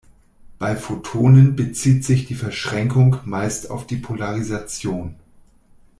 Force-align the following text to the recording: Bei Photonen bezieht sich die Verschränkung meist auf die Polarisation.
Bei 0.57 0.75
Photonen 0.75 1.55
bezieht 1.55 2.03
sich 2.03 2.25
die 2.25 2.33
Verschränkung 2.33 3.17
meist 3.23 3.69
auf 3.69 3.85
die 3.85 3.97
Polarisation. 3.97 5.13